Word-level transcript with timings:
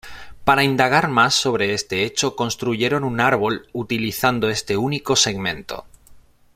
Para 0.45 0.63
indagar 0.63 1.09
más 1.09 1.35
sobre 1.35 1.75
este 1.75 2.05
hecho 2.05 2.35
construyeron 2.35 3.03
un 3.03 3.19
árbol 3.19 3.67
utilizando 3.71 4.49
este 4.49 4.75
único 4.75 5.15
segmento. 5.15 5.85